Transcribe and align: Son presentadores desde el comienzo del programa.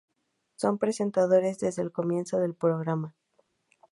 Son 0.55 0.79
presentadores 0.79 1.59
desde 1.59 1.83
el 1.83 1.91
comienzo 1.91 2.39
del 2.39 2.55
programa. 2.55 3.13